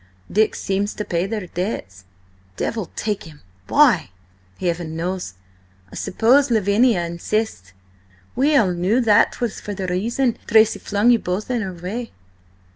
[0.31, 2.05] Dick seems to pay their debts."
[2.57, 3.41] "Devil take him!
[3.67, 4.09] Why?"
[4.59, 5.35] "Heaven knows!
[5.91, 7.73] I suppose Lavinia insists.
[8.35, 12.13] We all knew that 'twas for that reason Tracy flung you both in her way."